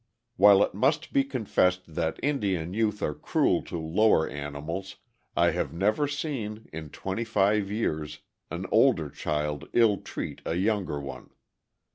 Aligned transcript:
While 0.35 0.63
it 0.63 0.73
must 0.73 1.13
be 1.13 1.23
confessed 1.23 1.93
that 1.93 2.19
Indian 2.23 2.73
youth 2.73 3.03
are 3.03 3.13
cruel 3.13 3.61
to 3.65 3.75
the 3.75 3.79
lower 3.85 4.27
animals, 4.27 4.95
I 5.37 5.51
have 5.51 5.73
never 5.73 6.07
seen, 6.07 6.67
in 6.73 6.89
twenty 6.89 7.23
five 7.23 7.69
years, 7.71 8.17
an 8.49 8.65
older 8.71 9.11
child 9.11 9.69
ill 9.73 9.97
treat 9.97 10.41
a 10.43 10.55
younger 10.55 10.99
one. 10.99 11.29